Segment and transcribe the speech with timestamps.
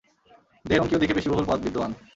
[0.65, 1.91] দেহের অঙ্কীয় দিকে পেশিবহুল পদ বিদ্যমান।